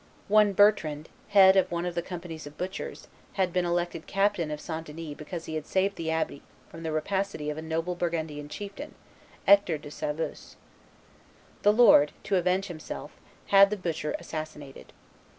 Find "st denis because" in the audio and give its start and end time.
4.59-5.45